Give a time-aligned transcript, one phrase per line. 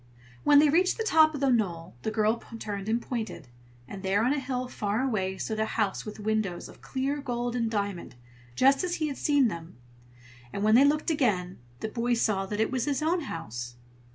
[0.43, 3.47] When they reached the top of the knoll, the girl turned and pointed;
[3.87, 7.55] and there on a hill far away stood a house with windows of clear gold
[7.55, 8.15] and diamond,
[8.55, 9.75] just as he had seen them.
[10.51, 13.51] And when they looked again, the boy saw that it was his own home.